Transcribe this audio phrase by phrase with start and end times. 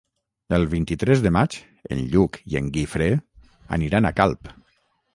[0.57, 1.59] El vint-i-tres de maig
[1.97, 3.13] en Lluc i en Guifré
[3.79, 4.55] aniran a Calp.